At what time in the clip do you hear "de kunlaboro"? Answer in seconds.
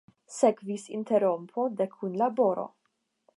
1.83-2.67